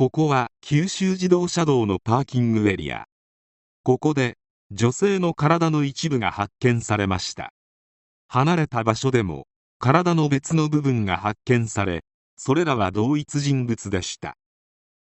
[0.00, 3.04] ここは九州自動車道のパーキングエリア。
[3.82, 4.38] ここで
[4.70, 7.52] 女性の体の一部が発見されました。
[8.26, 9.46] 離れた場所でも
[9.78, 12.02] 体の別の部分が発見され
[12.38, 14.38] それらは同一人物でした。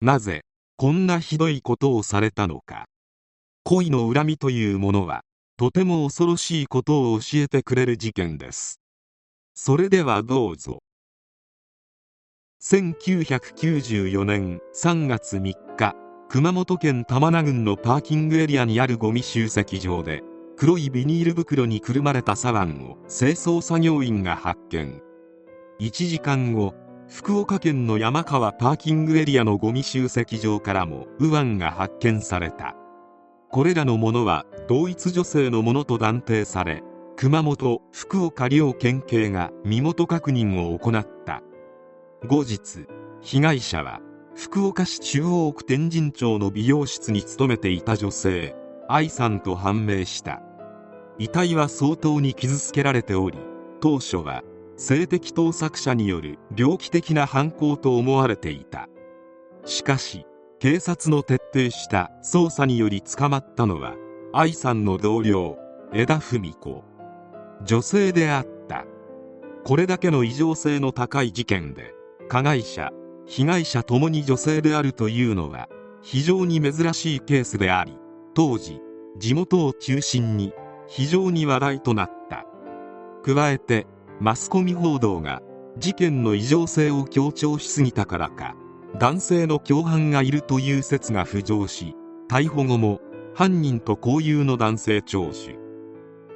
[0.00, 0.44] なぜ
[0.78, 2.86] こんなひどいことをされたのか。
[3.64, 5.20] 恋の恨みというものは
[5.58, 8.80] とても恐ろしいことを教えてくれる事件です。
[9.54, 10.78] それではどうぞ。
[12.60, 15.94] 1994年3月3日
[16.28, 20.24] 熊本県玉名郡のパーキングエリアにあるゴミ集積場で
[20.56, 25.00] 黒いビニール袋にくるまれた左腕を清掃作業員が発見。
[25.78, 26.74] 1時間後
[27.08, 32.74] 福岡県の山川パーキングエリアのゴミ集積場からも右腕が発見された。
[33.50, 36.82] これらのものは同一女性のものと断定され
[37.16, 41.40] 熊本福岡両県警が身元確認を行った。
[42.26, 42.86] 後日
[43.22, 44.00] 被害者は
[44.34, 48.56] 福岡市中央区天神町の美容室に勤めていた女性
[48.88, 50.42] 愛さんと判明した。
[51.18, 53.38] 遺体は相当に傷つけられており
[53.80, 54.42] 当初は
[54.76, 58.88] 性的盗作者による猟奇的な犯行と思われていた。
[59.64, 60.26] しかし
[60.58, 63.94] 警察の徹底した捜査により捕まったのは
[64.32, 65.56] 愛さんの同僚
[65.92, 66.84] 枝文子。
[67.64, 68.86] 女性であった。
[69.64, 71.94] これだけの異常性の高い事件で
[72.28, 72.90] 加害者
[73.26, 75.68] 被害者ともに女性であるというのは
[76.02, 77.98] 非常に珍しいケースであり
[78.34, 78.80] 当時
[79.18, 80.52] 地元を中心に
[80.86, 82.46] 非常に話題となった。
[83.22, 83.86] 加えて
[84.20, 85.42] マスコミ報道が
[85.76, 88.56] 事件の異常性を強調しすぎたからか
[88.98, 91.94] 男性の共犯がいるという説が浮上し
[92.30, 93.00] 逮捕後も
[93.34, 95.58] 犯人と交友の男性聴取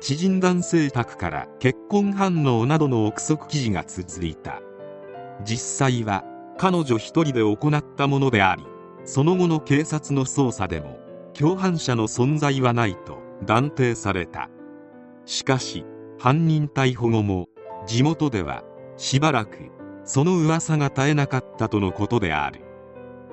[0.00, 4.60] 知人男性宅から結婚反応などの憶測記事が続いた。
[5.44, 6.24] 実際は
[6.58, 8.64] 彼女一人で行ったものであり
[9.04, 10.98] その後の警察の捜査でも
[11.34, 14.48] 共犯者の存在はないと断定された。
[15.24, 15.84] しかし
[16.18, 17.48] 犯人逮捕後も
[17.86, 18.62] 地元では
[18.96, 19.70] しばらく
[20.04, 22.60] その噂が絶えなかったとのことである。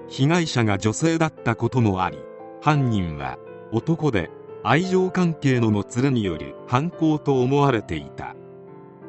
[0.07, 2.17] 被害者が女性だったこともあり
[2.61, 3.37] 犯人は
[3.71, 4.31] 男で
[4.63, 8.35] 愛情関係のもつれによる犯行と思われていた。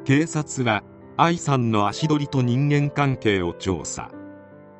[0.05, 0.83] 警察は
[1.17, 4.09] 愛さんの足取りと人間関係を調査。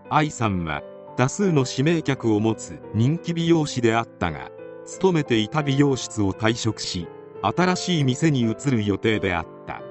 [0.09, 0.81] 愛さんは
[1.17, 4.49] 多数の指名客を持つ人気美容師であったが
[4.85, 7.07] 勤めていた美容室を退職し
[7.41, 9.81] 新しい店に移る予定であった。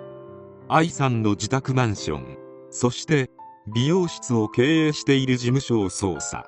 [0.68, 2.38] 愛さんの自宅マンション
[2.70, 3.30] そして
[3.74, 6.46] 美容室を経営している事務所を捜査。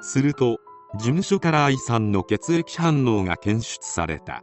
[0.00, 0.58] すると
[0.94, 4.42] 事務所から愛さんの血液反応が検出された。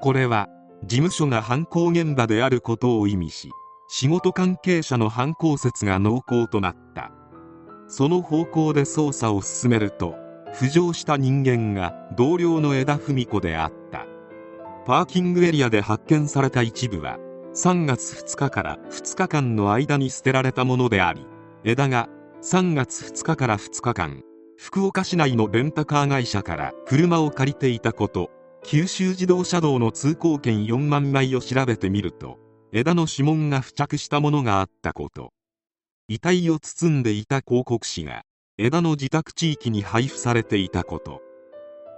[0.00, 0.48] これは
[0.84, 3.50] 事務所が犯行現場であることを意味し
[3.88, 7.12] 仕事関係者の犯行説が濃厚となった。
[7.88, 10.16] その方向で捜査を進めると
[10.54, 14.06] 浮上した人間が同僚の枝文子であった。
[14.86, 17.18] パーキングエリアで発見された一部は
[17.54, 21.26] 3月2日から2日間の間に捨てられたものであり
[21.64, 22.08] 枝が
[22.40, 24.22] 3月2日から2日間
[24.56, 28.30] 福岡市内のレンタカー会社から車を借りていたこと
[28.62, 32.38] 九州自動車道の通行券4万枚を調べてみると
[32.78, 35.32] 枝の指紋が付着したものがあったこと。
[36.08, 38.20] 遺体を包んでいた広告誌が
[38.58, 41.22] 枝の自宅地域に配布されていたこと。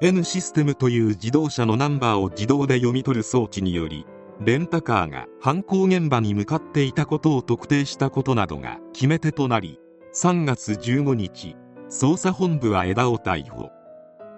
[0.00, 4.06] N システムという自動車のナンバーを自動で読み取る装置により
[4.41, 9.81] レンタカーが犯行現場に向かっていたことを特定したことなどが決め手となり
[10.14, 11.56] 3月15日
[11.91, 13.73] 捜査本部は枝を逮捕。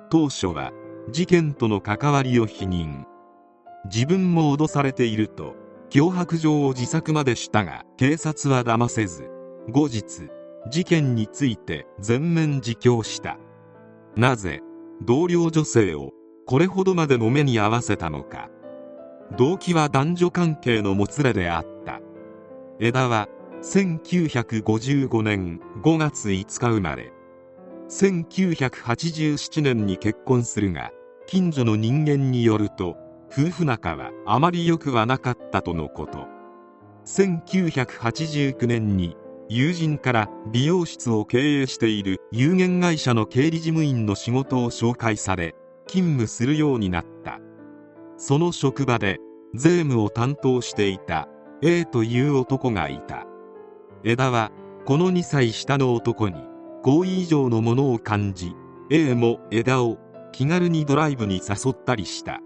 [0.09, 0.73] 当初は
[1.11, 3.05] 事件との関わりを否認。
[3.85, 5.60] 自分も脅されていると
[5.91, 9.29] 脅迫状を自作までしたが警察は騙せず
[9.69, 10.31] 後日
[10.71, 13.39] 事件について全面自供した。
[14.17, 14.61] なぜ
[15.03, 16.13] 同僚女性を
[16.47, 18.49] これほどまでの目に合わせたのか。
[19.37, 22.01] 動機は男女関係のもつれであった。
[22.79, 23.29] 枝は
[23.63, 27.13] 1955年5月5日生まれ。
[27.89, 30.93] 1987年に結婚するが
[31.27, 32.97] 近所の人間によると
[33.31, 36.27] 夫婦仲はあまり良くはなかったとのこと。
[37.07, 39.17] 1989年に
[39.49, 45.55] 友人から美容室を経営している有限会社の経理事務員の仕事を紹介され
[45.87, 47.39] 勤務するようになった。
[48.17, 49.19] その職場で
[49.55, 51.29] 税務を担当していた
[51.63, 53.27] A という男がいた。
[54.05, 54.51] 枝は
[54.85, 56.45] この2歳下の男に
[56.83, 58.55] 好意以上のものを感じ
[58.91, 59.99] A も枝を
[60.33, 62.41] 気軽にドライブに誘ったりした。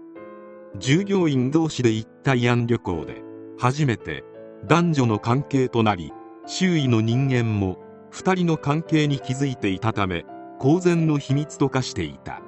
[0.77, 3.21] 従業員同士で行った慰安旅行で
[3.57, 4.23] 初めて
[4.65, 6.11] 男女の関係となり
[6.45, 7.77] 周囲の人間も
[8.11, 10.25] 2人の関係に気づいていたため
[10.59, 12.41] 公然の秘密と化していた。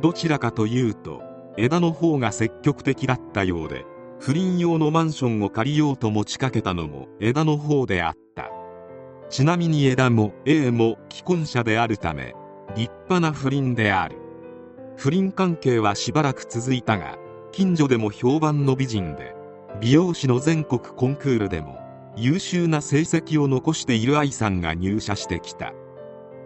[0.00, 1.22] どちらかというと
[1.56, 3.84] 枝の方が積極的だったようで
[4.20, 8.50] 不倫用のマンションを借りようと持ちかけたのも枝の方であった。
[9.30, 12.34] ちなみに枝も A も既婚者であるため
[12.76, 14.16] 立派な不倫である。
[14.96, 17.16] 不倫関係はしばらく続いたが
[17.58, 19.34] 近所でも評判の美人で
[19.80, 21.80] 美容師の全国コンクールでも
[22.14, 25.72] 優秀な成績を残している愛さんが入社してきた。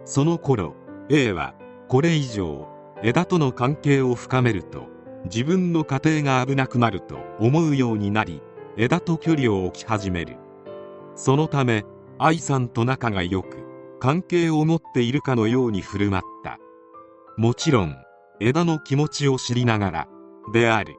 [0.06, 0.74] その頃
[1.10, 1.54] A は
[1.86, 2.66] これ以上
[3.02, 4.86] 枝との関係を深めると
[5.26, 8.40] 自分の家庭が危なくなると思うようになり
[8.78, 10.38] 枝と距離を置き始める。
[11.14, 11.84] そのため
[12.18, 13.58] 愛さんと仲が良く
[14.00, 16.58] 関係を持っているかのように振る舞った。
[17.36, 17.96] もちろん
[18.40, 20.08] 枝の気持ちを知りながら
[20.54, 20.96] である。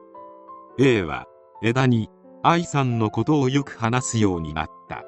[0.78, 1.26] A は
[1.62, 2.08] 枝に
[2.42, 5.04] 愛さんのことをよく話すようになった。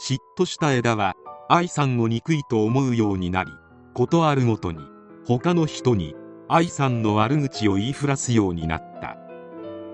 [0.00, 1.14] 嫉妬した枝は
[1.48, 3.50] 愛さんを憎いと思うようになり
[3.94, 4.80] 事あるごとに
[5.26, 6.14] 他の人に
[6.48, 9.16] 愛さんの悪口を言いふらすようになった。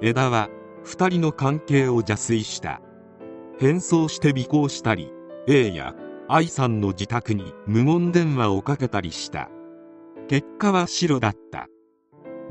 [0.01, 0.49] 枝は
[0.85, 2.81] 2人の関係を邪推した。
[3.59, 5.11] 変装して尾行したり
[5.47, 5.95] A や
[6.29, 9.51] 愛さんの自宅に無言電話をかけたりした。
[10.29, 11.69] 結果は白だった。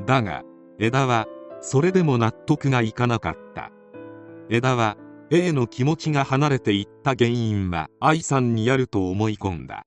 [0.06, 0.42] だが
[0.78, 1.26] 枝は
[1.60, 3.70] それでも納得がいかなかった。
[4.48, 4.96] 枝は
[5.30, 9.84] A の気持ちが離れていった原因は愛さんにあると思い込んだ。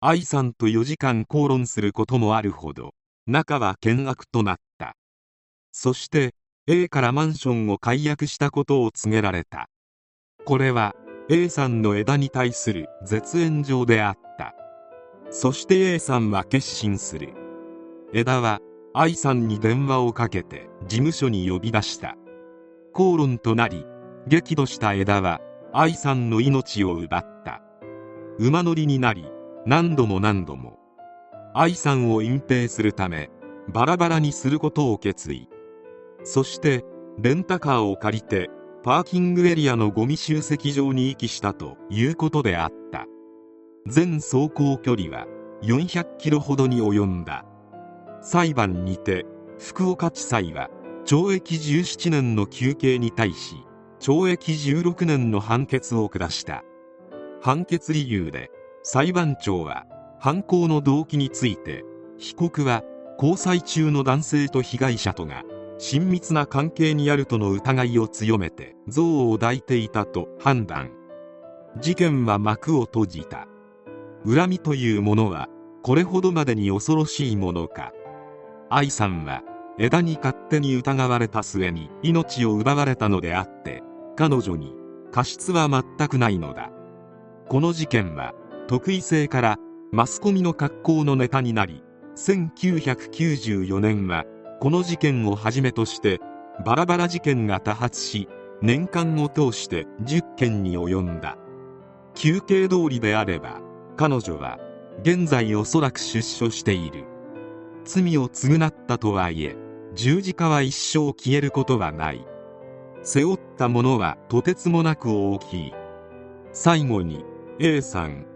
[0.00, 2.92] 愛さんと4時間口論することもあるほど
[3.26, 4.96] 仲は険悪となった。
[5.72, 6.34] そして
[6.66, 9.68] A からマンションを解約したことを告げられた。
[10.44, 10.94] これは
[11.28, 14.54] A さんの枝に対する絶縁状であった。
[15.30, 17.34] そして A さんは決心する。
[18.12, 18.60] 枝は
[18.98, 22.16] 愛さんに電話をかけて事務所に呼び出した。
[22.94, 23.84] 口論となり
[24.26, 25.42] 激怒した枝は
[25.74, 27.60] 愛さんの命を奪った。
[28.38, 29.26] 馬乗りになり
[29.66, 30.78] 何度も何度も
[31.52, 33.28] 愛さんを隠蔽するため
[33.68, 35.50] バラバラにすることを決意。
[36.24, 36.82] そして
[37.18, 38.48] レンタカーを借りて
[38.82, 43.04] パーキングエリアのゴミ集積場に遺棄したということであった。
[43.86, 45.26] 全走行距離は
[45.62, 47.44] 400キロほどに及んだ。
[48.22, 49.26] 裁判にて
[49.58, 50.70] 福岡地裁は
[51.04, 53.56] 懲役17年の求刑に対し
[54.00, 56.64] 懲役16年の判決を下した。
[57.40, 58.50] 判決理由で
[58.82, 59.86] 裁判長は
[60.18, 61.84] 犯行の動機について
[62.18, 62.82] 被告は
[63.18, 65.44] 交際中の男性と被害者とが
[65.78, 70.90] 親密な関係にあるとの疑いを強めて憎悪を抱いていたと判断。
[71.80, 73.46] 事件は幕を閉じた。
[74.26, 75.48] 恨みというものは
[75.82, 77.92] これほどまでに恐ろしいものか。
[78.68, 79.42] 愛さんは
[79.78, 83.82] 枝に勝手に疑われた末に命を奪われたのであって
[84.16, 84.74] 彼女に
[85.12, 86.70] 過失は全くないのだ。
[87.48, 88.34] この事件は
[88.66, 89.56] 特異性から
[89.92, 91.84] マスコミの格好のネタになり
[92.16, 94.24] 1994年は
[94.60, 96.18] この事件をはじめとして
[96.64, 98.28] バラバラ事件が多発し
[98.62, 101.36] 年間を通して10件に及んだ。
[102.14, 103.60] 休憩通りであれば
[103.96, 104.58] 彼女は
[105.02, 107.15] 現在おそらく出所している。
[107.86, 109.56] 罪を償ったとはいえ
[109.94, 112.26] 十字架は一生消えることはない。
[113.02, 115.72] 背負ったものはとてつもなく大きい。
[116.52, 117.24] 最後に
[117.60, 118.26] A さん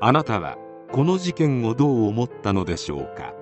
[0.00, 0.56] あなたは
[0.92, 3.32] この事件をどう思ったのでしょうか？